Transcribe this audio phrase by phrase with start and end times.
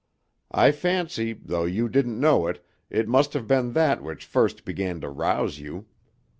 [0.49, 4.99] I fancy, though you didn't know it, it must have been that which first began
[5.01, 5.85] to rouse you.